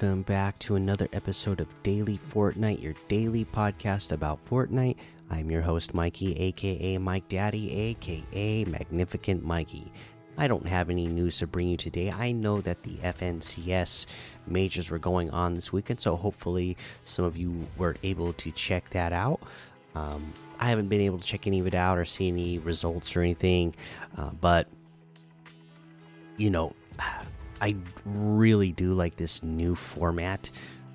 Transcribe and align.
welcome 0.00 0.22
back 0.22 0.58
to 0.58 0.76
another 0.76 1.06
episode 1.12 1.60
of 1.60 1.68
Daily 1.82 2.18
Fortnite, 2.32 2.80
your 2.80 2.94
daily 3.08 3.44
podcast 3.44 4.12
about 4.12 4.42
Fortnite. 4.46 4.96
I'm 5.28 5.50
your 5.50 5.60
host, 5.60 5.92
Mikey, 5.92 6.34
aka 6.38 6.96
Mike 6.96 7.28
Daddy, 7.28 7.70
aka 7.70 8.64
Magnificent 8.64 9.44
Mikey. 9.44 9.92
I 10.38 10.48
don't 10.48 10.66
have 10.66 10.88
any 10.88 11.06
news 11.06 11.38
to 11.40 11.46
bring 11.46 11.68
you 11.68 11.76
today. 11.76 12.10
I 12.10 12.32
know 12.32 12.62
that 12.62 12.82
the 12.82 12.94
FNCS 12.94 14.06
majors 14.46 14.90
were 14.90 14.98
going 14.98 15.28
on 15.32 15.52
this 15.52 15.70
weekend, 15.70 16.00
so 16.00 16.16
hopefully 16.16 16.78
some 17.02 17.26
of 17.26 17.36
you 17.36 17.66
were 17.76 17.94
able 18.02 18.32
to 18.32 18.50
check 18.52 18.88
that 18.90 19.12
out. 19.12 19.42
Um, 19.94 20.32
I 20.58 20.70
haven't 20.70 20.88
been 20.88 21.02
able 21.02 21.18
to 21.18 21.26
check 21.26 21.46
any 21.46 21.60
of 21.60 21.66
it 21.66 21.74
out 21.74 21.98
or 21.98 22.06
see 22.06 22.28
any 22.28 22.58
results 22.58 23.14
or 23.14 23.20
anything, 23.20 23.74
uh, 24.16 24.30
but 24.40 24.66
you 26.38 26.48
know, 26.48 26.74
I 27.60 27.76
really 28.04 28.72
do 28.72 28.94
like 28.94 29.16
this 29.16 29.42
new 29.42 29.74
format 29.74 30.50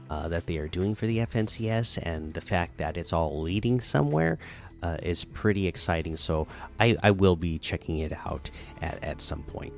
uh, 0.09 0.27
that 0.29 0.45
they 0.45 0.57
are 0.57 0.67
doing 0.67 0.95
for 0.95 1.07
the 1.07 1.19
FNCS, 1.19 1.99
and 2.03 2.33
the 2.33 2.41
fact 2.41 2.77
that 2.77 2.97
it's 2.97 3.13
all 3.13 3.41
leading 3.41 3.81
somewhere 3.81 4.37
uh, 4.83 4.97
is 5.01 5.23
pretty 5.23 5.67
exciting. 5.67 6.15
So 6.15 6.47
I, 6.79 6.95
I, 7.01 7.11
will 7.11 7.35
be 7.35 7.57
checking 7.57 7.99
it 7.99 8.13
out 8.25 8.51
at, 8.81 9.03
at 9.03 9.21
some 9.21 9.41
point. 9.43 9.73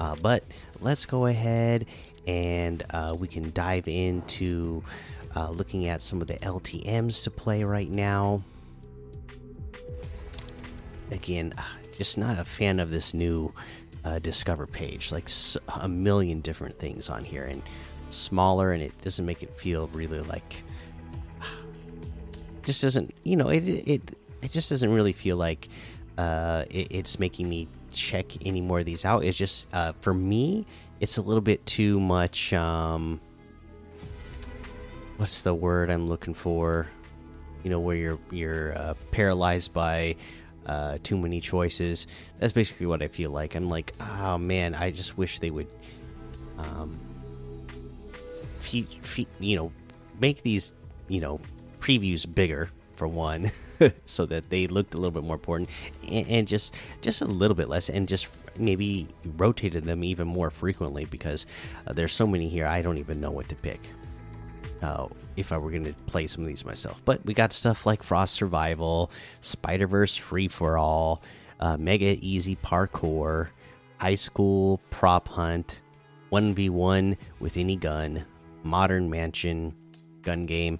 Uh, 0.00 0.16
but 0.20 0.42
let's 0.80 1.06
go 1.06 1.26
ahead 1.26 1.86
and 2.26 2.82
uh, 2.90 3.16
we 3.18 3.28
can 3.28 3.52
dive 3.52 3.86
into 3.86 4.82
uh, 5.36 5.50
looking 5.50 5.86
at 5.86 6.02
some 6.02 6.20
of 6.20 6.26
the 6.26 6.36
LTMs 6.36 7.22
to 7.24 7.30
play 7.30 7.62
right 7.62 7.90
now. 7.90 8.42
Again, 11.10 11.54
just 11.96 12.18
not 12.18 12.38
a 12.38 12.44
fan 12.44 12.80
of 12.80 12.90
this 12.90 13.14
new 13.14 13.52
uh, 14.04 14.18
discover 14.18 14.66
page. 14.66 15.12
Like 15.12 15.28
a 15.80 15.88
million 15.88 16.40
different 16.40 16.78
things 16.78 17.08
on 17.10 17.24
here 17.24 17.44
and 17.44 17.62
smaller 18.10 18.72
and 18.72 18.82
it 18.82 18.92
doesn't 19.02 19.26
make 19.26 19.42
it 19.42 19.54
feel 19.58 19.88
really 19.88 20.20
like 20.20 20.62
just 22.62 22.82
doesn't 22.82 23.14
you 23.22 23.36
know 23.36 23.48
it 23.48 23.68
it 23.68 24.16
it 24.40 24.50
just 24.50 24.70
doesn't 24.70 24.92
really 24.92 25.12
feel 25.12 25.36
like 25.36 25.68
uh 26.16 26.64
it, 26.70 26.88
it's 26.90 27.18
making 27.18 27.48
me 27.48 27.68
check 27.92 28.46
any 28.46 28.60
more 28.60 28.80
of 28.80 28.86
these 28.86 29.04
out. 29.04 29.24
It's 29.24 29.36
just 29.36 29.68
uh 29.74 29.92
for 30.00 30.14
me 30.14 30.66
it's 31.00 31.16
a 31.16 31.22
little 31.22 31.40
bit 31.40 31.64
too 31.66 32.00
much 32.00 32.52
um 32.52 33.20
what's 35.16 35.42
the 35.42 35.54
word 35.54 35.90
i'm 35.90 36.06
looking 36.06 36.34
for? 36.34 36.88
You 37.64 37.70
know 37.70 37.80
where 37.80 37.96
you're 37.96 38.18
you're 38.30 38.78
uh, 38.78 38.94
paralyzed 39.10 39.74
by 39.74 40.16
uh, 40.68 40.98
too 41.02 41.16
many 41.16 41.40
choices. 41.40 42.06
That's 42.38 42.52
basically 42.52 42.86
what 42.86 43.02
I 43.02 43.08
feel 43.08 43.30
like. 43.30 43.54
I'm 43.54 43.68
like, 43.68 43.94
oh 44.00 44.38
man, 44.38 44.74
I 44.74 44.90
just 44.90 45.16
wish 45.16 45.38
they 45.38 45.50
would, 45.50 45.68
um, 46.58 46.98
you 48.70 49.56
know, 49.56 49.72
make 50.20 50.42
these, 50.42 50.74
you 51.08 51.20
know, 51.20 51.40
previews 51.80 52.32
bigger 52.32 52.70
for 52.96 53.08
one, 53.08 53.50
so 54.06 54.26
that 54.26 54.50
they 54.50 54.66
looked 54.66 54.94
a 54.94 54.98
little 54.98 55.12
bit 55.12 55.22
more 55.22 55.36
important, 55.36 55.70
and, 56.10 56.28
and 56.28 56.48
just 56.48 56.74
just 57.00 57.22
a 57.22 57.26
little 57.26 57.54
bit 57.54 57.68
less, 57.68 57.88
and 57.88 58.08
just 58.08 58.28
maybe 58.58 59.06
rotated 59.36 59.84
them 59.84 60.02
even 60.02 60.26
more 60.26 60.50
frequently 60.50 61.04
because 61.04 61.46
uh, 61.86 61.92
there's 61.92 62.12
so 62.12 62.26
many 62.26 62.48
here. 62.48 62.66
I 62.66 62.82
don't 62.82 62.98
even 62.98 63.20
know 63.20 63.30
what 63.30 63.48
to 63.48 63.54
pick. 63.54 63.80
Uh, 64.82 65.08
if 65.36 65.52
I 65.52 65.58
were 65.58 65.70
going 65.70 65.84
to 65.84 65.92
play 66.06 66.26
some 66.26 66.42
of 66.42 66.48
these 66.48 66.64
myself. 66.64 67.02
But 67.04 67.24
we 67.24 67.34
got 67.34 67.52
stuff 67.52 67.86
like 67.86 68.02
Frost 68.02 68.34
Survival, 68.34 69.10
Spider 69.40 69.86
Verse 69.86 70.16
Free 70.16 70.48
for 70.48 70.78
All, 70.78 71.22
uh, 71.60 71.76
Mega 71.76 72.16
Easy 72.20 72.56
Parkour, 72.56 73.48
High 73.98 74.16
School 74.16 74.80
Prop 74.90 75.28
Hunt, 75.28 75.80
1v1 76.32 77.16
with 77.40 77.56
any 77.56 77.76
gun, 77.76 78.24
Modern 78.62 79.08
Mansion 79.10 79.74
gun 80.22 80.46
game, 80.46 80.78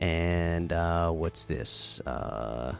and 0.00 0.72
uh, 0.72 1.10
what's 1.10 1.44
this? 1.44 2.00
Uh, 2.00 2.74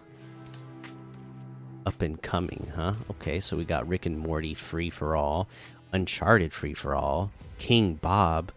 up 1.86 2.02
and 2.02 2.20
coming, 2.20 2.70
huh? 2.74 2.92
Okay, 3.10 3.40
so 3.40 3.56
we 3.56 3.64
got 3.64 3.88
Rick 3.88 4.06
and 4.06 4.18
Morty 4.18 4.54
Free 4.54 4.90
for 4.90 5.16
All, 5.16 5.48
Uncharted 5.92 6.52
Free 6.52 6.74
for 6.74 6.94
All, 6.94 7.30
King 7.58 7.94
Bob. 7.94 8.52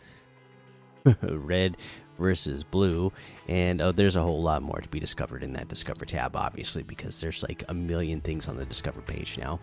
Red 1.21 1.77
versus 2.17 2.63
blue. 2.63 3.11
And 3.47 3.81
uh, 3.81 3.91
there's 3.91 4.15
a 4.15 4.21
whole 4.21 4.41
lot 4.41 4.61
more 4.61 4.79
to 4.79 4.87
be 4.89 4.99
discovered 4.99 5.43
in 5.43 5.53
that 5.53 5.67
discover 5.67 6.05
tab 6.05 6.35
obviously 6.35 6.83
because 6.83 7.19
there's 7.19 7.43
like 7.43 7.63
a 7.67 7.73
million 7.73 8.21
things 8.21 8.47
on 8.47 8.57
the 8.57 8.65
discover 8.65 9.01
page 9.01 9.37
now. 9.37 9.59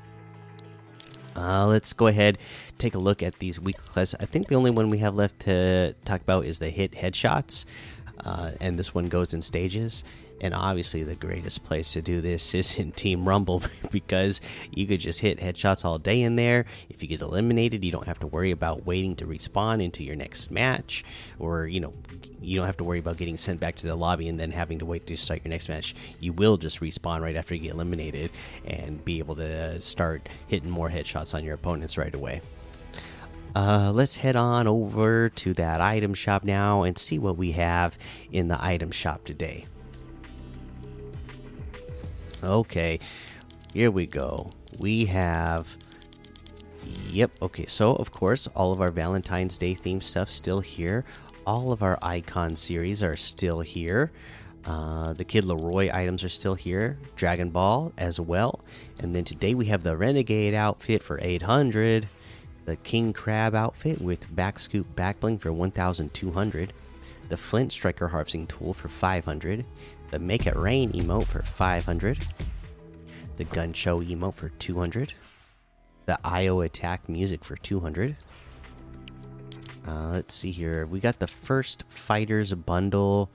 Uh, 1.36 1.66
let's 1.66 1.92
go 1.92 2.08
ahead 2.08 2.36
take 2.78 2.96
a 2.96 2.98
look 2.98 3.22
at 3.22 3.38
these 3.38 3.60
weekly 3.60 3.84
quests 3.92 4.16
i 4.18 4.24
think 4.24 4.48
the 4.48 4.56
only 4.56 4.72
one 4.72 4.90
we 4.90 4.98
have 4.98 5.14
left 5.14 5.38
to 5.38 5.94
talk 6.04 6.20
about 6.20 6.44
is 6.44 6.58
the 6.58 6.68
hit 6.68 6.90
headshots 6.92 7.64
uh, 8.24 8.50
and 8.60 8.76
this 8.76 8.92
one 8.92 9.08
goes 9.08 9.34
in 9.34 9.40
stages 9.40 10.02
and 10.40 10.54
obviously, 10.54 11.02
the 11.02 11.14
greatest 11.14 11.64
place 11.64 11.92
to 11.92 12.02
do 12.02 12.20
this 12.20 12.54
is 12.54 12.78
in 12.78 12.92
Team 12.92 13.28
Rumble 13.28 13.62
because 13.90 14.40
you 14.70 14.86
could 14.86 15.00
just 15.00 15.20
hit 15.20 15.38
headshots 15.38 15.84
all 15.84 15.98
day 15.98 16.22
in 16.22 16.36
there. 16.36 16.66
If 16.88 17.02
you 17.02 17.08
get 17.08 17.20
eliminated, 17.20 17.84
you 17.84 17.92
don't 17.92 18.06
have 18.06 18.20
to 18.20 18.26
worry 18.26 18.50
about 18.50 18.86
waiting 18.86 19.16
to 19.16 19.26
respawn 19.26 19.82
into 19.82 20.04
your 20.04 20.16
next 20.16 20.50
match, 20.50 21.04
or 21.38 21.66
you 21.66 21.80
know, 21.80 21.92
you 22.40 22.56
don't 22.56 22.66
have 22.66 22.76
to 22.78 22.84
worry 22.84 22.98
about 22.98 23.16
getting 23.16 23.36
sent 23.36 23.60
back 23.60 23.76
to 23.76 23.86
the 23.86 23.96
lobby 23.96 24.28
and 24.28 24.38
then 24.38 24.50
having 24.50 24.78
to 24.78 24.86
wait 24.86 25.06
to 25.06 25.16
start 25.16 25.42
your 25.44 25.50
next 25.50 25.68
match. 25.68 25.94
You 26.20 26.32
will 26.32 26.56
just 26.56 26.80
respawn 26.80 27.20
right 27.20 27.36
after 27.36 27.54
you 27.54 27.62
get 27.62 27.72
eliminated 27.72 28.30
and 28.64 29.04
be 29.04 29.18
able 29.18 29.36
to 29.36 29.80
start 29.80 30.28
hitting 30.46 30.70
more 30.70 30.88
headshots 30.88 31.34
on 31.34 31.44
your 31.44 31.54
opponents 31.54 31.98
right 31.98 32.14
away. 32.14 32.40
Uh, 33.56 33.90
let's 33.92 34.16
head 34.16 34.36
on 34.36 34.68
over 34.68 35.30
to 35.30 35.54
that 35.54 35.80
item 35.80 36.14
shop 36.14 36.44
now 36.44 36.82
and 36.82 36.96
see 36.96 37.18
what 37.18 37.36
we 37.36 37.52
have 37.52 37.98
in 38.30 38.48
the 38.48 38.62
item 38.62 38.90
shop 38.90 39.24
today. 39.24 39.66
Okay, 42.42 43.00
here 43.72 43.90
we 43.90 44.06
go. 44.06 44.50
We 44.78 45.06
have. 45.06 45.76
Yep, 47.10 47.32
okay, 47.42 47.66
so 47.66 47.94
of 47.96 48.12
course, 48.12 48.46
all 48.54 48.72
of 48.72 48.80
our 48.80 48.90
Valentine's 48.90 49.58
Day 49.58 49.74
theme 49.74 50.00
stuff 50.00 50.30
still 50.30 50.60
here. 50.60 51.04
All 51.46 51.72
of 51.72 51.82
our 51.82 51.98
icon 52.02 52.56
series 52.56 53.02
are 53.02 53.16
still 53.16 53.60
here. 53.60 54.12
Uh, 54.64 55.14
the 55.14 55.24
Kid 55.24 55.44
LAROI 55.44 55.92
items 55.92 56.22
are 56.22 56.28
still 56.28 56.54
here. 56.54 56.98
Dragon 57.16 57.50
Ball 57.50 57.92
as 57.96 58.20
well. 58.20 58.60
And 59.00 59.14
then 59.16 59.24
today 59.24 59.54
we 59.54 59.66
have 59.66 59.82
the 59.82 59.96
Renegade 59.96 60.54
outfit 60.54 61.02
for 61.02 61.18
800. 61.20 62.08
The 62.66 62.76
King 62.76 63.14
Crab 63.14 63.54
outfit 63.54 64.00
with 64.00 64.34
back 64.34 64.58
scoop 64.58 64.94
back 64.94 65.20
bling 65.20 65.38
for 65.38 65.52
1200. 65.52 66.72
The 67.28 67.36
Flint 67.36 67.72
Striker 67.72 68.08
harvesting 68.08 68.46
tool 68.46 68.72
for 68.72 68.88
500 68.88 69.64
the 70.10 70.18
Make 70.18 70.46
It 70.46 70.56
Rain 70.56 70.92
emote 70.92 71.26
for 71.26 71.42
500, 71.42 72.18
the 73.36 73.44
Gun 73.44 73.72
Show 73.72 74.00
emote 74.02 74.34
for 74.34 74.48
200, 74.48 75.12
the 76.06 76.18
IO 76.24 76.60
Attack 76.62 77.08
music 77.08 77.44
for 77.44 77.56
200. 77.56 78.16
Uh, 79.86 80.08
let's 80.10 80.34
see 80.34 80.50
here. 80.50 80.86
We 80.86 81.00
got 81.00 81.18
the 81.18 81.26
first 81.26 81.84
Fighters 81.88 82.52
bundle. 82.54 83.30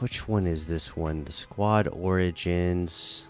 Which 0.00 0.28
one 0.28 0.46
is 0.46 0.66
this 0.66 0.96
one? 0.96 1.24
The 1.24 1.32
Squad 1.32 1.88
Origins. 1.88 3.28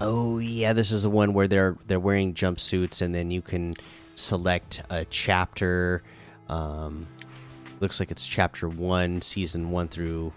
Oh 0.00 0.38
yeah, 0.38 0.72
this 0.72 0.90
is 0.90 1.02
the 1.02 1.10
one 1.10 1.34
where 1.34 1.46
they're 1.46 1.76
they're 1.86 2.00
wearing 2.00 2.34
jumpsuits 2.34 3.02
and 3.02 3.14
then 3.14 3.30
you 3.30 3.42
can 3.42 3.74
select 4.14 4.82
a 4.90 5.04
chapter 5.04 6.02
um, 6.50 7.06
looks 7.80 8.00
like 8.00 8.10
it's 8.10 8.26
chapter 8.26 8.68
one, 8.68 9.22
season 9.22 9.70
one 9.70 9.88
through 9.88 10.32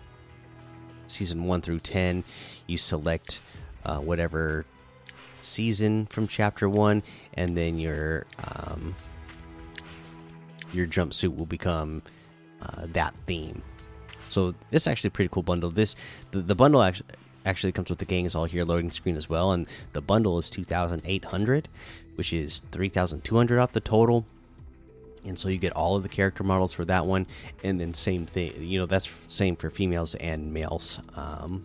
season 1.08 1.44
one 1.44 1.62
through 1.62 1.80
ten. 1.80 2.24
You 2.68 2.78
select 2.78 3.42
uh, 3.84 4.00
whatever 4.00 4.66
season 5.42 6.06
from 6.06 6.28
chapter 6.28 6.70
one, 6.70 7.04
and 7.34 7.58
then 7.58 7.80
your 7.80 8.26
um, 8.48 8.96
your 10.72 10.88
jumpsuit 10.88 11.36
will 11.36 11.46
become 11.46 12.02
uh, 12.62 12.88
that 12.94 13.14
theme. 13.26 13.62
So 14.30 14.56
is 14.72 14.88
actually 14.88 15.10
a 15.10 15.12
pretty 15.12 15.30
cool 15.30 15.44
bundle. 15.44 15.70
This 15.70 15.96
the, 16.32 16.40
the 16.42 16.56
bundle 16.56 16.82
actually 16.82 17.10
actually 17.46 17.74
comes 17.74 17.90
with 17.90 18.00
the 18.00 18.06
gangs 18.06 18.36
all 18.36 18.46
here 18.46 18.64
loading 18.64 18.90
screen 18.90 19.18
as 19.18 19.28
well, 19.28 19.52
and 19.52 19.68
the 19.92 20.02
bundle 20.02 20.38
is 20.38 20.50
two 20.50 20.64
thousand 20.64 21.02
eight 21.06 21.26
hundred, 21.26 21.68
which 22.16 22.32
is 22.32 22.62
three 22.72 22.90
thousand 22.90 23.24
two 23.24 23.36
hundred 23.36 23.60
off 23.60 23.74
the 23.74 23.82
total 23.82 24.26
and 25.26 25.38
so 25.38 25.50
you 25.50 25.58
get 25.58 25.74
all 25.74 25.96
of 25.96 26.04
the 26.04 26.10
character 26.10 26.44
models 26.44 26.74
for 26.74 26.86
that 26.86 27.06
one 27.06 27.26
and 27.64 27.80
then 27.80 27.94
same 27.94 28.26
thing 28.26 28.54
you 28.62 28.80
know 28.80 28.86
that's 28.86 29.10
same 29.28 29.56
for 29.56 29.70
females 29.70 30.16
and 30.16 30.54
males 30.54 31.00
um, 31.16 31.64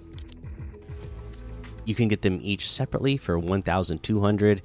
you 1.84 1.94
can 1.94 2.08
get 2.08 2.22
them 2.22 2.38
each 2.42 2.70
separately 2.70 3.16
for 3.16 3.38
1200 3.38 4.62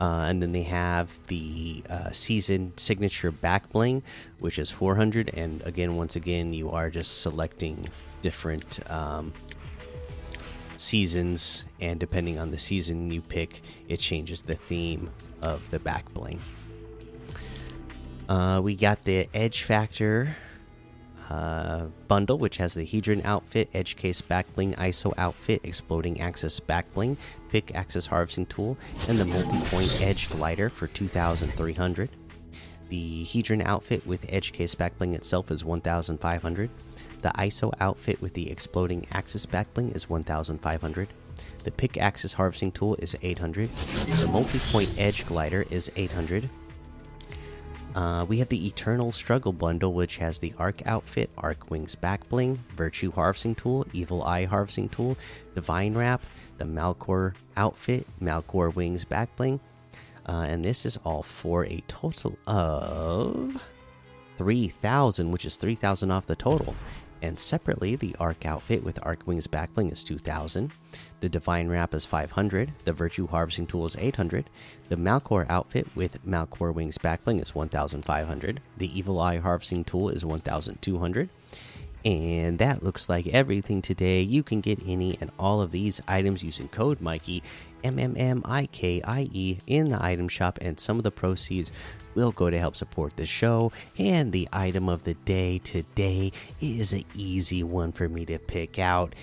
uh, 0.00 0.26
and 0.28 0.42
then 0.42 0.52
they 0.52 0.62
have 0.62 1.18
the 1.28 1.82
uh, 1.88 2.10
season 2.10 2.72
signature 2.76 3.30
back 3.30 3.70
bling 3.70 4.02
which 4.38 4.58
is 4.58 4.70
400 4.70 5.30
and 5.34 5.62
again 5.62 5.96
once 5.96 6.16
again 6.16 6.52
you 6.52 6.70
are 6.70 6.90
just 6.90 7.22
selecting 7.22 7.84
different 8.22 8.80
um, 8.90 9.32
seasons 10.76 11.64
and 11.80 12.00
depending 12.00 12.38
on 12.38 12.50
the 12.50 12.58
season 12.58 13.10
you 13.10 13.20
pick 13.20 13.62
it 13.88 13.98
changes 13.98 14.42
the 14.42 14.54
theme 14.54 15.10
of 15.42 15.70
the 15.70 15.78
back 15.78 16.12
bling 16.12 16.40
Uh, 18.28 18.60
we 18.62 18.74
got 18.74 19.02
the 19.02 19.28
Edge 19.34 19.64
Factor 19.64 20.36
uh, 21.30 21.86
bundle, 22.08 22.38
which 22.38 22.56
has 22.56 22.74
the 22.74 22.86
Hedron 22.86 23.24
outfit, 23.24 23.68
Edge 23.74 23.96
Case 23.96 24.20
Backbling, 24.22 24.76
ISO 24.76 25.12
outfit, 25.18 25.60
Exploding 25.64 26.20
Axis 26.20 26.60
Backbling, 26.60 27.16
Pick 27.50 27.74
Axis 27.74 28.06
Harvesting 28.06 28.46
Tool, 28.46 28.76
and 29.08 29.18
the 29.18 29.24
Multi 29.24 29.60
Point 29.68 30.00
Edge 30.02 30.30
Glider 30.30 30.68
for 30.68 30.86
2,300. 30.86 32.10
The 32.88 33.24
Hedron 33.24 33.64
outfit 33.64 34.06
with 34.06 34.26
Edge 34.28 34.52
Case 34.52 34.74
Backbling 34.74 35.14
itself 35.14 35.50
is 35.50 35.64
1,500. 35.64 36.70
The 37.22 37.28
ISO 37.30 37.72
outfit 37.80 38.20
with 38.20 38.34
the 38.34 38.50
Exploding 38.50 39.06
Axis 39.12 39.46
Backbling 39.46 39.94
is 39.96 40.08
1,500. 40.08 41.08
The 41.62 41.70
Pick 41.70 41.96
Axis 41.96 42.34
Harvesting 42.34 42.72
Tool 42.72 42.96
is 42.96 43.16
800. 43.22 43.68
The 44.20 44.28
Multi 44.28 44.58
Point 44.58 44.90
Edge 44.98 45.26
Glider 45.26 45.64
is 45.70 45.90
800. 45.96 46.48
Uh, 47.94 48.24
we 48.28 48.38
have 48.38 48.48
the 48.48 48.66
Eternal 48.66 49.12
Struggle 49.12 49.52
Bundle, 49.52 49.92
which 49.92 50.16
has 50.16 50.40
the 50.40 50.52
Arc 50.58 50.84
Outfit, 50.84 51.30
Arc 51.38 51.70
Wings 51.70 51.94
Back 51.94 52.28
Bling, 52.28 52.58
Virtue 52.74 53.12
Harvesting 53.12 53.54
Tool, 53.54 53.86
Evil 53.92 54.24
Eye 54.24 54.46
Harvesting 54.46 54.88
Tool, 54.88 55.16
Divine 55.54 55.94
Wrap, 55.94 56.24
the 56.58 56.64
Malcore 56.64 57.34
Outfit, 57.56 58.06
Malcore 58.20 58.74
Wings 58.74 59.04
Back 59.04 59.34
Bling. 59.36 59.60
Uh, 60.28 60.46
and 60.48 60.64
this 60.64 60.84
is 60.84 60.98
all 61.04 61.22
for 61.22 61.66
a 61.66 61.84
total 61.86 62.36
of 62.46 63.62
3,000, 64.38 65.30
which 65.30 65.44
is 65.44 65.56
3,000 65.56 66.10
off 66.10 66.26
the 66.26 66.34
total. 66.34 66.74
And 67.24 67.38
separately, 67.38 67.96
the 67.96 68.14
Arc 68.20 68.44
outfit 68.44 68.84
with 68.84 68.98
Arc 69.02 69.26
Wings 69.26 69.46
Backbling 69.46 69.90
is 69.90 70.04
2000. 70.04 70.70
The 71.20 71.28
Divine 71.30 71.68
Wrap 71.68 71.94
is 71.94 72.04
500. 72.04 72.72
The 72.84 72.92
Virtue 72.92 73.26
Harvesting 73.26 73.66
Tool 73.66 73.86
is 73.86 73.96
800. 73.98 74.50
The 74.90 74.96
Malcore 74.96 75.46
outfit 75.48 75.88
with 75.96 76.22
Malcore 76.26 76.74
Wings 76.74 76.98
Backbling 76.98 77.40
is 77.40 77.54
1500. 77.54 78.60
The 78.76 78.98
Evil 78.98 79.18
Eye 79.22 79.38
Harvesting 79.38 79.84
Tool 79.84 80.10
is 80.10 80.22
1200. 80.22 81.30
And 82.04 82.58
that 82.58 82.82
looks 82.82 83.08
like 83.08 83.26
everything 83.28 83.80
today. 83.80 84.20
You 84.20 84.42
can 84.42 84.60
get 84.60 84.78
any 84.86 85.16
and 85.20 85.30
all 85.38 85.62
of 85.62 85.70
these 85.70 86.02
items 86.06 86.42
using 86.42 86.68
code 86.68 87.00
Mikey, 87.00 87.42
M 87.82 87.98
M 87.98 88.14
M 88.16 88.42
I 88.44 88.66
K 88.66 89.00
I 89.02 89.28
E, 89.32 89.58
in 89.66 89.90
the 89.90 90.02
item 90.04 90.28
shop, 90.28 90.58
and 90.60 90.78
some 90.78 90.98
of 90.98 91.02
the 91.02 91.10
proceeds 91.10 91.72
will 92.14 92.32
go 92.32 92.50
to 92.50 92.58
help 92.58 92.76
support 92.76 93.16
the 93.16 93.26
show. 93.26 93.72
And 93.98 94.32
the 94.32 94.48
item 94.52 94.88
of 94.88 95.04
the 95.04 95.14
day 95.14 95.58
today 95.58 96.32
is 96.60 96.92
an 96.92 97.04
easy 97.14 97.62
one 97.62 97.92
for 97.92 98.08
me 98.08 98.26
to 98.26 98.38
pick 98.38 98.78
out. 98.78 99.14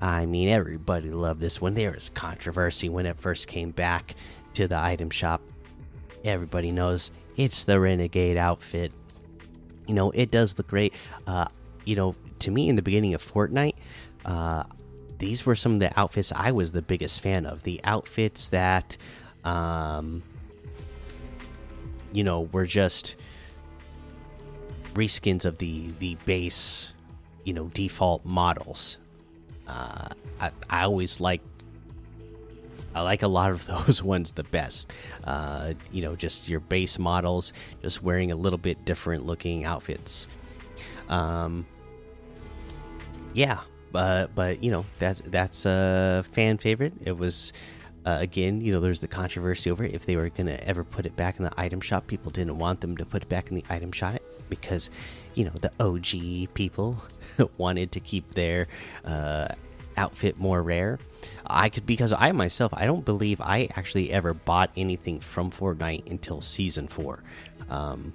I 0.00 0.26
mean, 0.26 0.48
everybody 0.48 1.10
loved 1.10 1.40
this 1.40 1.60
one. 1.60 1.74
There 1.74 1.92
was 1.92 2.10
controversy 2.10 2.88
when 2.88 3.06
it 3.06 3.18
first 3.18 3.46
came 3.46 3.70
back 3.70 4.16
to 4.54 4.66
the 4.66 4.76
item 4.76 5.10
shop. 5.10 5.40
Everybody 6.24 6.72
knows 6.72 7.10
it's 7.36 7.64
the 7.64 7.78
Renegade 7.78 8.36
outfit. 8.36 8.92
You 9.86 9.94
know, 9.94 10.10
it 10.10 10.30
does 10.30 10.58
look 10.58 10.66
great. 10.66 10.94
Uh, 11.26 11.46
you 11.84 11.96
know, 11.96 12.14
to 12.40 12.50
me, 12.50 12.68
in 12.68 12.76
the 12.76 12.82
beginning 12.82 13.14
of 13.14 13.22
Fortnite, 13.22 13.74
uh, 14.24 14.64
these 15.18 15.46
were 15.46 15.54
some 15.54 15.74
of 15.74 15.80
the 15.80 15.98
outfits 15.98 16.32
I 16.32 16.52
was 16.52 16.72
the 16.72 16.82
biggest 16.82 17.20
fan 17.20 17.46
of. 17.46 17.62
The 17.62 17.80
outfits 17.84 18.48
that, 18.50 18.96
um, 19.44 20.22
you 22.12 22.24
know, 22.24 22.42
were 22.52 22.66
just 22.66 23.16
reskins 24.94 25.44
of 25.44 25.58
the 25.58 25.90
the 25.98 26.16
base, 26.24 26.92
you 27.44 27.52
know, 27.52 27.66
default 27.74 28.24
models. 28.24 28.98
Uh, 29.66 30.08
I 30.40 30.50
I 30.68 30.82
always 30.84 31.20
like 31.20 31.40
I 32.94 33.02
like 33.02 33.22
a 33.22 33.28
lot 33.28 33.50
of 33.50 33.66
those 33.86 34.02
ones 34.02 34.32
the 34.32 34.44
best. 34.44 34.92
Uh, 35.24 35.74
you 35.92 36.02
know, 36.02 36.16
just 36.16 36.48
your 36.48 36.60
base 36.60 36.98
models, 36.98 37.52
just 37.82 38.02
wearing 38.02 38.30
a 38.30 38.36
little 38.36 38.58
bit 38.58 38.84
different 38.84 39.26
looking 39.26 39.64
outfits. 39.64 40.28
Um, 41.08 41.66
yeah, 43.34 43.60
but 43.92 44.34
but 44.34 44.62
you 44.62 44.70
know 44.70 44.84
that's 44.98 45.20
that's 45.26 45.66
a 45.66 46.24
fan 46.32 46.58
favorite. 46.58 46.94
It 47.04 47.18
was 47.18 47.52
uh, 48.06 48.18
again, 48.20 48.60
you 48.60 48.72
know, 48.72 48.80
there's 48.80 49.00
the 49.00 49.08
controversy 49.08 49.70
over 49.70 49.84
if 49.84 50.04
they 50.04 50.16
were 50.16 50.28
gonna 50.28 50.58
ever 50.62 50.84
put 50.84 51.06
it 51.06 51.16
back 51.16 51.38
in 51.38 51.44
the 51.44 51.60
item 51.60 51.80
shop. 51.80 52.06
People 52.06 52.30
didn't 52.30 52.58
want 52.58 52.80
them 52.80 52.96
to 52.96 53.04
put 53.04 53.22
it 53.22 53.28
back 53.28 53.48
in 53.48 53.56
the 53.56 53.64
item 53.70 53.92
shop 53.92 54.16
because, 54.48 54.90
you 55.34 55.44
know, 55.44 55.52
the 55.60 55.72
OG 55.80 56.54
people 56.54 57.02
wanted 57.58 57.92
to 57.92 58.00
keep 58.00 58.34
their 58.34 58.68
uh, 59.04 59.48
outfit 59.96 60.38
more 60.38 60.62
rare. 60.62 60.98
I 61.46 61.70
could 61.70 61.86
because 61.86 62.12
I 62.12 62.32
myself 62.32 62.74
I 62.74 62.84
don't 62.84 63.04
believe 63.04 63.40
I 63.40 63.68
actually 63.74 64.12
ever 64.12 64.34
bought 64.34 64.70
anything 64.76 65.20
from 65.20 65.50
Fortnite 65.50 66.10
until 66.10 66.40
season 66.42 66.88
four. 66.88 67.22
Um, 67.70 68.12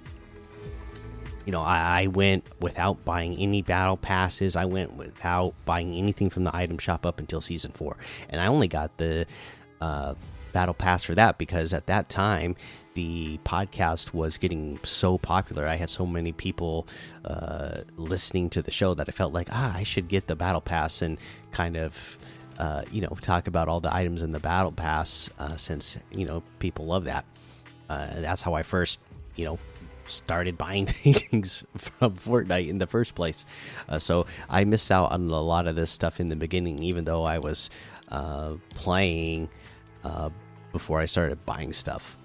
you 1.46 1.52
know, 1.52 1.62
I, 1.62 2.02
I, 2.02 2.06
went 2.06 2.44
without 2.60 3.04
buying 3.04 3.36
any 3.36 3.62
battle 3.62 3.96
passes. 3.96 4.56
I 4.56 4.66
went 4.66 4.96
without 4.96 5.54
buying 5.64 5.94
anything 5.94 6.30
from 6.30 6.44
the 6.44 6.54
item 6.54 6.78
shop 6.78 7.06
up 7.06 7.18
until 7.18 7.40
season 7.40 7.72
four, 7.72 7.96
and 8.28 8.40
I 8.40 8.46
only 8.46 8.68
got 8.68 8.96
the 8.98 9.26
uh, 9.80 10.14
battle 10.52 10.74
pass 10.74 11.02
for 11.02 11.14
that 11.14 11.38
because 11.38 11.72
at 11.72 11.86
that 11.86 12.08
time 12.08 12.56
the 12.94 13.38
podcast 13.44 14.12
was 14.12 14.36
getting 14.36 14.78
so 14.82 15.16
popular. 15.18 15.66
I 15.66 15.76
had 15.76 15.90
so 15.90 16.06
many 16.06 16.32
people 16.32 16.86
uh, 17.24 17.82
listening 17.96 18.50
to 18.50 18.62
the 18.62 18.70
show 18.70 18.94
that 18.94 19.08
I 19.08 19.12
felt 19.12 19.32
like 19.32 19.48
ah, 19.50 19.76
I 19.76 19.82
should 19.82 20.08
get 20.08 20.26
the 20.26 20.36
battle 20.36 20.60
pass 20.60 21.02
and 21.02 21.18
kind 21.52 21.76
of. 21.76 22.18
Uh, 22.58 22.84
you 22.92 23.00
know, 23.00 23.08
talk 23.22 23.46
about 23.46 23.68
all 23.68 23.80
the 23.80 23.94
items 23.94 24.20
in 24.20 24.32
the 24.32 24.38
battle 24.38 24.70
pass 24.70 25.30
uh, 25.38 25.56
since 25.56 25.98
you 26.12 26.26
know 26.26 26.42
people 26.58 26.84
love 26.84 27.04
that. 27.04 27.24
Uh, 27.88 28.20
that's 28.20 28.42
how 28.42 28.52
I 28.52 28.62
first, 28.62 28.98
you 29.34 29.46
know, 29.46 29.58
started 30.10 30.58
buying 30.58 30.86
things 30.86 31.64
from 31.76 32.16
Fortnite 32.16 32.68
in 32.68 32.78
the 32.78 32.86
first 32.86 33.14
place. 33.14 33.46
Uh, 33.88 33.98
so 33.98 34.26
I 34.48 34.64
missed 34.64 34.90
out 34.90 35.12
on 35.12 35.28
a 35.28 35.40
lot 35.40 35.66
of 35.66 35.76
this 35.76 35.90
stuff 35.90 36.20
in 36.20 36.28
the 36.28 36.36
beginning, 36.36 36.82
even 36.82 37.04
though 37.04 37.24
I 37.24 37.38
was 37.38 37.70
uh, 38.08 38.54
playing 38.70 39.48
uh, 40.04 40.30
before 40.72 41.00
I 41.00 41.06
started 41.06 41.44
buying 41.46 41.72
stuff. 41.72 42.16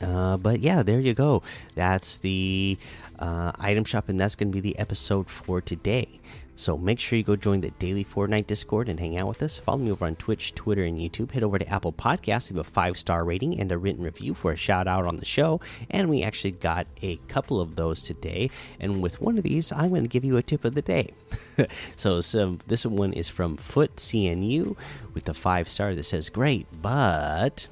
Uh, 0.00 0.36
but 0.36 0.60
yeah, 0.60 0.82
there 0.82 1.00
you 1.00 1.14
go. 1.14 1.42
That's 1.74 2.18
the 2.18 2.78
uh, 3.18 3.52
item 3.58 3.84
shop, 3.84 4.08
and 4.08 4.20
that's 4.20 4.34
going 4.34 4.52
to 4.52 4.54
be 4.54 4.60
the 4.60 4.78
episode 4.78 5.28
for 5.28 5.60
today. 5.60 6.20
So 6.58 6.76
make 6.76 6.98
sure 6.98 7.16
you 7.16 7.22
go 7.22 7.36
join 7.36 7.60
the 7.60 7.70
daily 7.70 8.04
Fortnite 8.04 8.48
Discord 8.48 8.88
and 8.88 8.98
hang 8.98 9.16
out 9.16 9.28
with 9.28 9.44
us. 9.44 9.60
Follow 9.60 9.78
me 9.78 9.92
over 9.92 10.04
on 10.04 10.16
Twitch, 10.16 10.56
Twitter, 10.56 10.82
and 10.82 10.98
YouTube. 10.98 11.30
Head 11.30 11.44
over 11.44 11.56
to 11.56 11.68
Apple 11.68 11.92
Podcasts, 11.92 12.50
leave 12.50 12.58
a 12.58 12.64
five 12.64 12.98
star 12.98 13.24
rating 13.24 13.60
and 13.60 13.70
a 13.70 13.78
written 13.78 14.02
review 14.02 14.34
for 14.34 14.50
a 14.50 14.56
shout 14.56 14.88
out 14.88 15.06
on 15.06 15.18
the 15.18 15.24
show. 15.24 15.60
And 15.88 16.10
we 16.10 16.24
actually 16.24 16.50
got 16.50 16.88
a 17.00 17.14
couple 17.28 17.60
of 17.60 17.76
those 17.76 18.02
today. 18.02 18.50
And 18.80 19.00
with 19.00 19.20
one 19.20 19.38
of 19.38 19.44
these, 19.44 19.70
I'm 19.70 19.90
going 19.90 20.02
to 20.02 20.08
give 20.08 20.24
you 20.24 20.36
a 20.36 20.42
tip 20.42 20.64
of 20.64 20.74
the 20.74 20.82
day. 20.82 21.10
so, 21.96 22.20
this 22.20 22.84
one 22.84 23.12
is 23.12 23.28
from 23.28 23.56
Foot 23.56 23.94
CNU 23.94 24.76
with 25.14 25.26
the 25.26 25.34
five 25.34 25.68
star 25.68 25.94
that 25.94 26.02
says, 26.02 26.28
"Great, 26.28 26.66
but." 26.82 27.68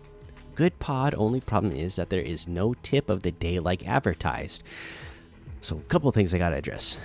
Good 0.55 0.78
pod, 0.78 1.12
only 1.19 1.40
problem 1.40 1.75
is 1.75 1.97
that 1.97 2.09
there 2.09 2.21
is 2.21 2.47
no 2.47 2.73
tip 2.73 3.11
of 3.11 3.25
the 3.25 3.33
day 3.33 3.59
like 3.59 3.87
advertised. 3.87 4.62
So, 5.61 5.76
a 5.76 5.81
couple 5.81 6.09
of 6.09 6.14
things 6.14 6.33
I 6.33 6.38
got 6.38 6.50
to 6.50 6.57
address. 6.57 6.99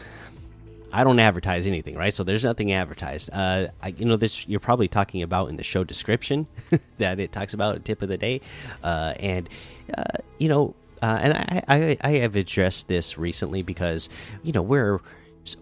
I 0.93 1.03
don't 1.03 1.19
advertise 1.19 1.67
anything, 1.67 1.95
right? 1.95 2.13
So 2.13 2.23
there's 2.23 2.43
nothing 2.43 2.71
advertised. 2.71 3.29
Uh, 3.31 3.67
I, 3.81 3.89
you 3.89 4.05
know, 4.05 4.17
this 4.17 4.47
you're 4.47 4.59
probably 4.59 4.87
talking 4.87 5.21
about 5.21 5.49
in 5.49 5.57
the 5.57 5.63
show 5.63 5.83
description 5.83 6.47
that 6.97 7.19
it 7.19 7.31
talks 7.31 7.53
about 7.53 7.77
a 7.77 7.79
tip 7.79 8.01
of 8.01 8.09
the 8.09 8.17
day, 8.17 8.41
uh, 8.83 9.13
and 9.19 9.49
uh, 9.97 10.03
you 10.37 10.49
know, 10.49 10.75
uh, 11.01 11.19
and 11.21 11.33
I, 11.33 11.63
I 11.67 11.97
I 12.01 12.11
have 12.19 12.35
addressed 12.35 12.87
this 12.87 13.17
recently 13.17 13.63
because 13.63 14.09
you 14.43 14.51
know 14.51 14.61
we're 14.61 14.99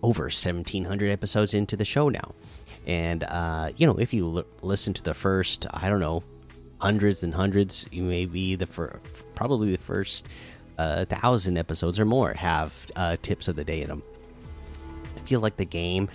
over 0.04 0.24
1700 0.24 1.10
episodes 1.10 1.54
into 1.54 1.78
the 1.78 1.86
show 1.86 2.10
now, 2.10 2.34
and 2.88 3.24
uh, 3.24 3.70
you 3.78 3.86
know 3.86 3.98
if 3.98 4.14
you 4.14 4.46
listen 4.62 4.94
to 4.96 5.04
the 5.04 5.14
first, 5.14 5.68
I 5.72 5.90
don't 5.90 6.02
know, 6.02 6.24
hundreds 6.80 7.24
and 7.24 7.34
hundreds, 7.34 7.86
you 7.92 8.04
may 8.04 8.26
be 8.26 8.56
the 8.56 8.66
first, 8.66 9.00
probably 9.36 9.72
the 9.72 9.78
first 9.78 10.28
uh, 10.78 11.06
thousand 11.06 11.58
episodes 11.58 12.00
or 12.00 12.06
more 12.06 12.34
have 12.34 12.88
tips 13.22 13.48
of 13.48 13.56
the 13.56 13.64
day 13.64 13.82
in 13.82 13.90
them 13.90 14.04
feel 15.30 15.42
like 15.42 15.58
the 15.58 15.66
game 15.66 16.10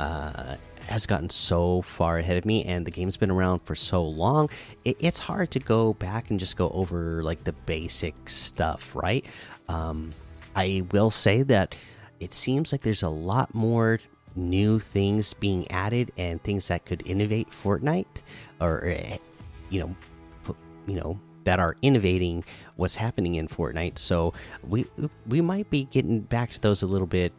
uh, 0.00 0.56
has 0.88 1.06
gotten 1.06 1.30
so 1.30 1.82
far 1.82 2.18
ahead 2.18 2.36
of 2.36 2.44
me, 2.44 2.64
and 2.64 2.84
the 2.84 2.90
game's 2.90 3.16
been 3.16 3.30
around 3.30 3.60
for 3.60 3.76
so 3.76 4.02
long. 4.02 4.50
It, 4.84 4.96
it's 4.98 5.20
hard 5.20 5.52
to 5.52 5.60
go 5.60 5.94
back 5.94 6.30
and 6.30 6.40
just 6.40 6.56
go 6.56 6.68
over 6.70 7.22
like 7.22 7.44
the 7.44 7.52
basic 7.52 8.14
stuff, 8.28 8.94
right? 8.96 9.24
Um, 9.68 10.10
I 10.56 10.82
will 10.90 11.12
say 11.12 11.42
that 11.44 11.76
it 12.18 12.32
seems 12.32 12.72
like 12.72 12.82
there's 12.82 13.04
a 13.04 13.08
lot 13.08 13.54
more 13.54 14.00
new 14.34 14.80
things 14.80 15.32
being 15.32 15.70
added 15.70 16.10
and 16.16 16.42
things 16.42 16.66
that 16.68 16.84
could 16.84 17.06
innovate 17.06 17.50
Fortnite, 17.50 18.22
or 18.60 18.84
eh, 18.86 19.18
you 19.70 19.80
know, 19.80 20.54
you 20.88 20.96
know 20.96 21.20
that 21.44 21.60
are 21.60 21.76
innovating 21.80 22.44
what's 22.74 22.96
happening 22.96 23.36
in 23.36 23.46
Fortnite. 23.46 23.98
So 23.98 24.32
we 24.66 24.86
we 25.28 25.40
might 25.40 25.70
be 25.70 25.84
getting 25.84 26.20
back 26.20 26.50
to 26.50 26.60
those 26.60 26.82
a 26.82 26.86
little 26.88 27.06
bit 27.06 27.32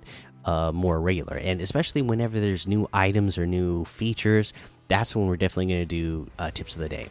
uh, 0.47 0.71
more 0.71 0.99
regular. 0.99 1.37
And 1.37 1.61
especially 1.61 2.01
whenever 2.01 2.39
there's 2.39 2.65
new 2.65 2.87
items 2.93 3.37
or 3.37 3.45
new 3.45 3.85
features, 3.85 4.53
that's 4.87 5.15
when 5.15 5.27
we're 5.27 5.37
definitely 5.37 5.67
going 5.67 5.81
to 5.81 5.85
do 5.85 6.27
uh, 6.39 6.49
tips 6.51 6.75
of 6.75 6.81
the 6.81 6.89
day. 6.89 7.09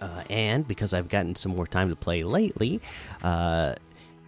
Uh, 0.00 0.24
and 0.30 0.66
because 0.66 0.92
I've 0.92 1.08
gotten 1.08 1.34
some 1.36 1.54
more 1.54 1.66
time 1.66 1.90
to 1.90 1.96
play 1.96 2.24
lately, 2.24 2.80
uh, 3.22 3.74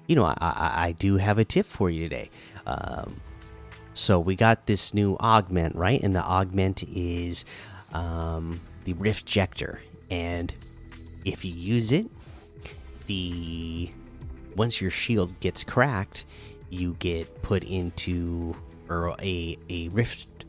you 0.07 0.15
know, 0.15 0.25
I, 0.25 0.37
I, 0.39 0.73
I, 0.87 0.93
do 0.93 1.17
have 1.17 1.39
a 1.39 1.45
tip 1.45 1.67
for 1.67 1.91
you 1.91 1.99
today. 1.99 2.31
Um, 2.67 3.17
so 3.93 4.21
we 4.21 4.37
got 4.37 4.67
this 4.67 4.95
new 4.95 5.17
augment, 5.17 5.75
right? 5.75 6.01
And 6.03 6.15
the 6.15 6.23
augment 6.23 6.85
is 6.85 7.45
um, 7.93 8.61
the 8.85 8.95
Riftjector. 8.95 9.79
And 10.11 10.55
if 11.25 11.45
you 11.45 11.53
use 11.53 11.93
it, 11.93 12.07
the 13.07 13.91
once 14.55 14.81
your 14.81 14.91
shield 14.91 15.39
gets 15.41 15.65
cracked, 15.65 16.25
you 16.71 16.97
get 16.99 17.43
put 17.43 17.65
into 17.65 18.55
or 18.89 19.15
a 19.21 19.59
a 19.69 19.89
rift 19.89 20.45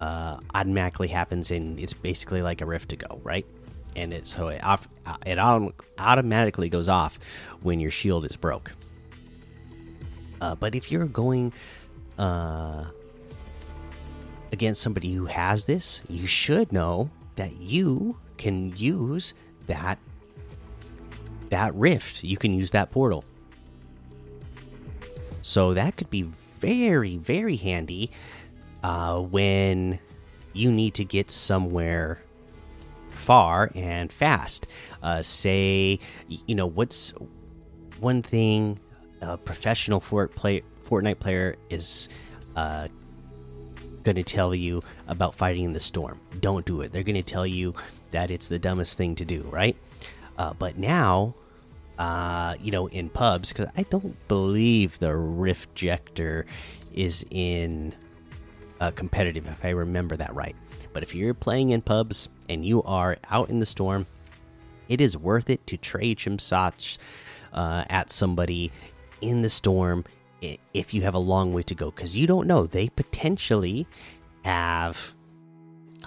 uh, 0.00 0.38
automatically 0.54 1.08
happens, 1.08 1.50
and 1.50 1.80
it's 1.80 1.94
basically 1.94 2.42
like 2.42 2.60
a 2.60 2.66
rift 2.66 2.90
to 2.90 2.96
go, 2.96 3.20
right? 3.22 3.46
And 3.94 4.12
it 4.12 4.26
so 4.26 4.48
it 4.48 4.62
off 4.62 4.88
it 5.24 5.38
automatically 5.38 6.68
goes 6.68 6.88
off 6.88 7.18
when 7.62 7.80
your 7.80 7.90
shield 7.90 8.24
is 8.24 8.36
broke. 8.36 8.72
Uh, 10.40 10.54
but 10.54 10.74
if 10.74 10.92
you're 10.92 11.06
going 11.06 11.52
uh, 12.18 12.84
against 14.52 14.82
somebody 14.82 15.14
who 15.14 15.26
has 15.26 15.64
this, 15.64 16.02
you 16.08 16.26
should 16.26 16.72
know 16.72 17.10
that 17.36 17.56
you 17.56 18.18
can 18.36 18.76
use 18.76 19.34
that 19.66 19.98
that 21.50 21.74
rift. 21.74 22.22
You 22.24 22.36
can 22.36 22.52
use 22.52 22.72
that 22.72 22.90
portal. 22.90 23.24
So 25.46 25.74
that 25.74 25.96
could 25.96 26.10
be 26.10 26.22
very, 26.58 27.18
very 27.18 27.54
handy 27.54 28.10
uh, 28.82 29.20
when 29.20 30.00
you 30.52 30.72
need 30.72 30.94
to 30.94 31.04
get 31.04 31.30
somewhere 31.30 32.20
far 33.12 33.70
and 33.76 34.10
fast. 34.10 34.66
Uh, 35.04 35.22
say, 35.22 36.00
you 36.26 36.56
know, 36.56 36.66
what's 36.66 37.12
one 38.00 38.22
thing 38.22 38.80
a 39.20 39.36
professional 39.36 40.00
Fortnite 40.00 41.20
player 41.20 41.54
is 41.70 42.08
uh, 42.56 42.88
going 44.02 44.16
to 44.16 44.24
tell 44.24 44.52
you 44.52 44.82
about 45.06 45.36
fighting 45.36 45.62
in 45.62 45.72
the 45.72 45.80
storm? 45.80 46.20
Don't 46.40 46.66
do 46.66 46.80
it. 46.80 46.90
They're 46.90 47.04
going 47.04 47.14
to 47.14 47.22
tell 47.22 47.46
you 47.46 47.72
that 48.10 48.32
it's 48.32 48.48
the 48.48 48.58
dumbest 48.58 48.98
thing 48.98 49.14
to 49.14 49.24
do, 49.24 49.42
right? 49.42 49.76
Uh, 50.38 50.54
but 50.54 50.76
now, 50.76 51.36
uh, 51.98 52.54
you 52.60 52.70
know, 52.70 52.88
in 52.88 53.08
pubs, 53.08 53.52
because 53.52 53.68
I 53.76 53.82
don't 53.84 54.16
believe 54.28 54.98
the 54.98 55.08
Riftjector 55.10 56.44
is 56.92 57.24
in 57.30 57.94
uh, 58.80 58.90
competitive, 58.90 59.46
if 59.46 59.64
I 59.64 59.70
remember 59.70 60.16
that 60.16 60.34
right. 60.34 60.56
But 60.92 61.02
if 61.02 61.14
you're 61.14 61.34
playing 61.34 61.70
in 61.70 61.82
pubs 61.82 62.28
and 62.48 62.64
you 62.64 62.82
are 62.82 63.16
out 63.30 63.50
in 63.50 63.58
the 63.58 63.66
storm, 63.66 64.06
it 64.88 65.00
is 65.00 65.16
worth 65.16 65.50
it 65.50 65.66
to 65.66 65.76
trade 65.76 66.20
shots 66.20 66.98
uh, 67.52 67.84
at 67.88 68.10
somebody 68.10 68.70
in 69.20 69.42
the 69.42 69.50
storm 69.50 70.04
if 70.74 70.94
you 70.94 71.02
have 71.02 71.14
a 71.14 71.18
long 71.18 71.52
way 71.52 71.62
to 71.62 71.74
go 71.74 71.90
because 71.90 72.16
you 72.16 72.26
don't 72.26 72.46
know 72.46 72.66
they 72.66 72.88
potentially 72.90 73.86
have 74.44 75.14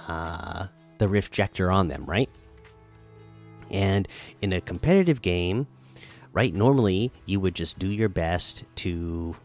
uh, 0.08 0.68
the 0.98 1.08
Riftjector 1.08 1.74
on 1.74 1.88
them, 1.88 2.06
right? 2.06 2.30
And 3.72 4.08
in 4.42 4.54
a 4.54 4.62
competitive 4.62 5.22
game, 5.22 5.68
right, 6.40 6.54
normally 6.54 7.12
you 7.26 7.38
would 7.38 7.54
just 7.54 7.78
do 7.80 7.90
your 7.90 8.08
best 8.08 8.64
to 8.74 9.36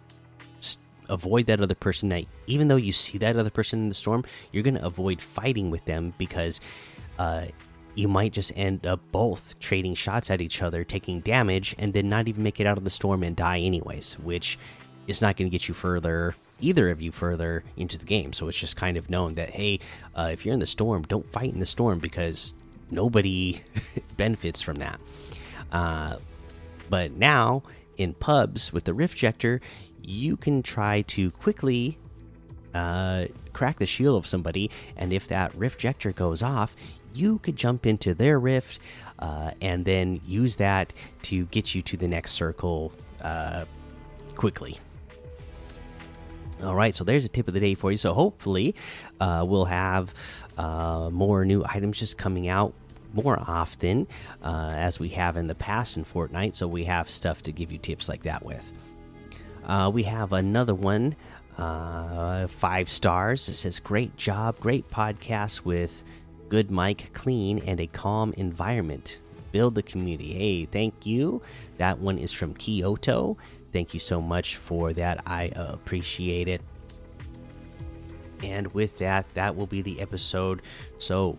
avoid 1.09 1.45
that 1.47 1.61
other 1.61 1.75
person 1.75 2.09
that 2.09 2.25
even 2.47 2.69
though 2.69 2.77
you 2.77 2.93
see 2.93 3.19
that 3.19 3.35
other 3.35 3.51
person 3.51 3.83
in 3.83 3.89
the 3.89 3.95
storm, 3.95 4.25
you're 4.53 4.63
going 4.63 4.77
to 4.77 4.87
avoid 4.87 5.21
fighting 5.21 5.73
with 5.73 5.85
them 5.87 6.15
because 6.19 6.61
uh, 7.19 7.47
you 7.97 8.07
might 8.07 8.33
just 8.33 8.53
end 8.55 8.87
up 8.87 9.01
both 9.11 9.59
trading 9.59 9.95
shots 9.97 10.31
at 10.31 10.41
each 10.41 10.63
other, 10.63 10.85
taking 10.85 11.19
damage, 11.19 11.75
and 11.81 11.93
then 11.93 12.09
not 12.09 12.29
even 12.29 12.45
make 12.45 12.61
it 12.61 12.67
out 12.67 12.79
of 12.79 12.85
the 12.85 12.91
storm 12.91 13.25
and 13.25 13.35
die 13.35 13.59
anyways, 13.59 14.17
which 14.21 14.57
is 15.09 15.21
not 15.21 15.37
going 15.37 15.51
to 15.51 15.53
get 15.53 15.67
you 15.67 15.75
further, 15.75 16.37
either 16.61 16.91
of 16.91 17.03
you 17.03 17.11
further 17.11 17.65
into 17.77 17.99
the 17.99 18.05
game. 18.05 18.33
So 18.33 18.47
it's 18.47 18.61
just 18.61 18.77
kind 18.77 18.97
of 18.97 19.11
known 19.11 19.35
that, 19.35 19.51
hey, 19.51 19.81
uh, 20.15 20.31
if 20.33 20.47
you're 20.47 20.55
in 20.55 20.61
the 20.61 20.67
storm, 20.79 21.03
don't 21.03 21.29
fight 21.33 21.53
in 21.53 21.59
the 21.59 21.67
storm 21.67 21.99
because 21.99 22.55
nobody 22.89 23.63
benefits 24.17 24.63
from 24.63 24.77
that. 24.77 25.01
Uh, 25.73 26.19
but 26.89 27.13
now 27.13 27.63
in 27.97 28.15
pubs 28.15 28.73
with 28.73 28.85
the 28.85 28.93
Riftjector, 28.93 29.61
you 30.03 30.37
can 30.37 30.63
try 30.63 31.03
to 31.03 31.31
quickly 31.31 31.99
uh, 32.75 33.27
crack 33.53 33.79
the 33.79 33.87
shield 33.87 34.17
of 34.17 34.27
somebody, 34.27 34.71
and 34.97 35.13
if 35.13 35.29
that 35.29 35.53
Riftjector 35.57 36.15
goes 36.15 36.43
off, 36.43 36.75
you 37.15 37.39
could 37.39 37.57
jump 37.57 37.87
into 37.87 38.13
their 38.13 38.39
rift 38.41 38.81
uh, 39.21 39.53
and 39.63 39.85
then 39.85 40.21
use 40.27 40.57
that 40.57 40.93
to 41.23 41.47
get 41.47 41.75
you 41.75 41.81
to 41.83 41.97
the 41.97 42.09
next 42.09 42.33
circle 42.33 42.93
uh, 43.23 43.65
quickly. 44.35 44.77
All 46.63 46.75
right, 46.75 46.95
so 46.95 47.05
there's 47.05 47.25
a 47.25 47.29
tip 47.29 47.47
of 47.49 47.55
the 47.55 47.61
day 47.61 47.75
for 47.75 47.91
you. 47.91 47.97
So 47.97 48.13
hopefully, 48.15 48.75
uh, 49.21 49.45
we'll 49.47 49.67
have 49.67 50.15
uh, 50.57 51.11
more 51.13 51.45
new 51.45 51.65
items 51.67 51.99
just 51.99 52.17
coming 52.19 52.49
out 52.49 52.75
more 53.15 53.39
often 53.47 54.07
uh, 54.43 54.73
as 54.75 54.99
we 54.99 55.09
have 55.11 55.37
in 55.37 55.47
the 55.47 55.55
past 55.55 55.97
in 55.97 56.05
Fortnite. 56.05 56.55
So 56.55 56.67
we 56.67 56.85
have 56.85 57.09
stuff 57.09 57.43
to 57.43 57.53
give 57.53 57.73
you 57.73 57.79
tips 57.79 58.09
like 58.09 58.23
that 58.25 58.45
with. 58.45 58.71
Uh, 59.65 59.91
we 59.93 60.03
have 60.03 60.33
another 60.33 60.75
one, 60.75 61.17
uh, 61.57 62.47
five 62.49 62.89
stars. 62.89 63.49
It 63.49 63.55
says, 63.55 63.81
"Great 63.81 64.17
job, 64.17 64.59
great 64.61 64.91
podcast 64.91 65.65
with 65.65 66.05
good 66.49 66.71
mic, 66.71 67.11
clean, 67.15 67.61
and 67.61 67.81
a 67.81 67.87
calm 67.87 68.35
environment. 68.37 69.21
Build 69.53 69.75
the 69.75 69.83
community." 69.83 70.33
Hey, 70.33 70.65
thank 70.67 71.07
you. 71.07 71.41
That 71.79 71.99
one 71.99 72.19
is 72.19 72.33
from 72.33 72.55
Kyoto. 72.55 73.39
Thank 73.73 73.95
you 73.95 74.01
so 74.01 74.21
much 74.21 74.57
for 74.57 74.93
that. 74.93 75.23
I 75.27 75.45
appreciate 75.55 76.49
it. 76.49 76.61
And 78.43 78.73
with 78.75 78.99
that, 78.99 79.33
that 79.35 79.57
will 79.57 79.67
be 79.67 79.81
the 79.81 80.01
episode. 80.01 80.61
So 80.99 81.39